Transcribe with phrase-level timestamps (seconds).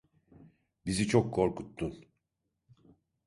[0.85, 2.05] Bizi çok korkuttun.